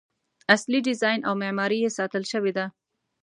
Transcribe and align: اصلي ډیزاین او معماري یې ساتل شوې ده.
اصلي 0.55 0.79
ډیزاین 0.87 1.19
او 1.27 1.33
معماري 1.41 1.77
یې 1.83 1.89
ساتل 1.97 2.23
شوې 2.31 2.51
ده. 2.57 2.65